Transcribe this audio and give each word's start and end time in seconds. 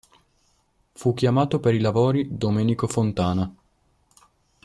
Fu 0.93 1.13
chiamato 1.13 1.59
per 1.59 1.75
i 1.75 1.79
lavori 1.79 2.27
Domenico 2.35 2.87
Fontana. 2.87 3.53